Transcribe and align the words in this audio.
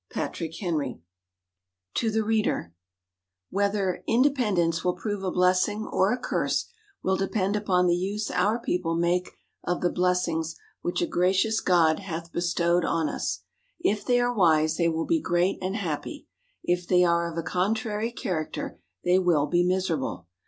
_PATRICK 0.15 0.55
HENRY 0.61 0.99
TO 1.93 2.09
THE 2.09 2.23
READER 2.23 2.73
_Whether 3.53 4.01
(Independence) 4.07 4.83
will 4.83 4.95
prove 4.95 5.21
a 5.23 5.29
blessing 5.29 5.85
or 5.85 6.11
a 6.11 6.17
curse 6.17 6.65
will 7.03 7.17
depend 7.17 7.55
upon 7.55 7.85
the 7.85 7.95
use 7.95 8.31
our 8.31 8.57
People 8.57 8.95
make 8.95 9.29
of 9.63 9.81
the 9.81 9.91
blessings 9.91 10.55
which 10.81 11.03
a 11.03 11.05
gracious 11.05 11.59
God 11.61 11.99
hath 11.99 12.31
bestowed 12.33 12.83
on 12.83 13.09
us._ 13.09 13.41
_If 13.85 14.03
they 14.03 14.19
are 14.19 14.33
wise, 14.33 14.77
they 14.77 14.89
will 14.89 15.05
be 15.05 15.21
great 15.21 15.59
and 15.61 15.75
happy. 15.75 16.25
If 16.63 16.87
they 16.87 17.03
are 17.03 17.31
of 17.31 17.37
a 17.37 17.43
contrary 17.43 18.11
character, 18.11 18.79
they 19.03 19.19
will 19.19 19.45
be 19.45 19.61
miserable. 19.61 20.25